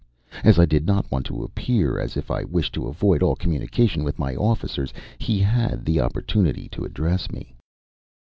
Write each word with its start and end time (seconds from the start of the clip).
As 0.43 0.57
I 0.57 0.65
did 0.65 0.87
not 0.87 1.11
want 1.11 1.27
to 1.27 1.43
appear 1.43 1.99
as 1.99 2.17
if 2.17 2.31
I 2.31 2.43
wished 2.43 2.73
to 2.73 2.87
avoid 2.87 3.21
all 3.21 3.35
communication 3.35 4.03
with 4.03 4.17
my 4.17 4.35
officers, 4.35 4.91
he 5.19 5.37
had 5.37 5.85
the 5.85 5.99
opportunity 6.01 6.67
to 6.69 6.85
address 6.85 7.29
me. 7.31 7.53